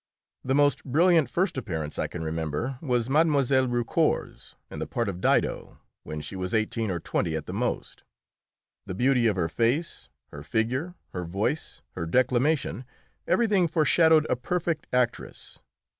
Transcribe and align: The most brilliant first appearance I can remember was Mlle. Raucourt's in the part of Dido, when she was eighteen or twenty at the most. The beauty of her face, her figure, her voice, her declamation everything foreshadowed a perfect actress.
The 0.43 0.55
most 0.55 0.83
brilliant 0.83 1.29
first 1.29 1.59
appearance 1.59 1.99
I 1.99 2.07
can 2.07 2.23
remember 2.23 2.79
was 2.81 3.07
Mlle. 3.07 3.67
Raucourt's 3.67 4.55
in 4.71 4.79
the 4.79 4.87
part 4.87 5.07
of 5.07 5.21
Dido, 5.21 5.77
when 6.01 6.21
she 6.21 6.35
was 6.35 6.55
eighteen 6.55 6.89
or 6.89 6.99
twenty 6.99 7.35
at 7.35 7.45
the 7.45 7.53
most. 7.53 8.03
The 8.87 8.95
beauty 8.95 9.27
of 9.27 9.35
her 9.35 9.47
face, 9.47 10.09
her 10.31 10.41
figure, 10.41 10.95
her 11.09 11.23
voice, 11.23 11.83
her 11.91 12.07
declamation 12.07 12.83
everything 13.27 13.67
foreshadowed 13.67 14.25
a 14.27 14.35
perfect 14.35 14.87
actress. 14.91 15.59